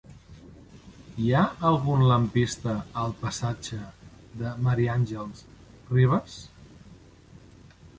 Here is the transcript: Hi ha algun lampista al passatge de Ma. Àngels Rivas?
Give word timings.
Hi 1.25 1.29
ha 1.33 1.41
algun 1.73 2.01
lampista 2.13 2.75
al 3.03 3.15
passatge 3.21 3.81
de 4.43 4.57
Ma. 4.65 4.77
Àngels 4.99 5.49
Rivas? 5.97 6.45